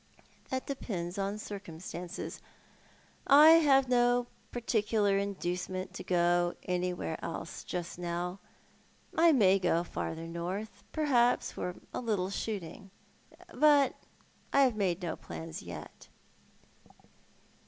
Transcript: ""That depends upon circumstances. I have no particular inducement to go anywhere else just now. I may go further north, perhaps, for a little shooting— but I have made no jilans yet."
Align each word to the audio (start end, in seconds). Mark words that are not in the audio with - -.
""That 0.49 0.65
depends 0.65 1.19
upon 1.19 1.37
circumstances. 1.37 2.41
I 3.27 3.51
have 3.61 3.87
no 3.87 4.25
particular 4.51 5.15
inducement 5.19 5.93
to 5.93 6.03
go 6.03 6.55
anywhere 6.63 7.23
else 7.23 7.63
just 7.63 7.99
now. 7.99 8.39
I 9.15 9.31
may 9.31 9.59
go 9.59 9.83
further 9.83 10.27
north, 10.27 10.83
perhaps, 10.91 11.51
for 11.51 11.75
a 11.93 12.01
little 12.01 12.31
shooting— 12.31 12.89
but 13.53 13.93
I 14.51 14.61
have 14.61 14.75
made 14.75 15.03
no 15.03 15.15
jilans 15.15 15.61
yet." 15.63 16.07